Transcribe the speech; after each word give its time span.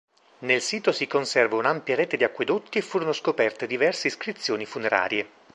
Nel 0.39 0.63
sito 0.63 0.91
si 0.91 1.05
conserva 1.05 1.57
un'ampia 1.57 1.93
rete 1.95 2.17
di 2.17 2.23
acquedotti 2.23 2.79
e 2.79 2.81
furono 2.81 3.11
scoperte 3.13 3.67
diverse 3.67 4.07
iscrizioni 4.07 4.65
funerarie. 4.65 5.29